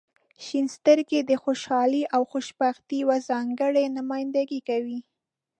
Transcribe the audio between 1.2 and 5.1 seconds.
د خوشحالۍ او خوشبختۍ یوه ځانګړې نمایندګي کوي.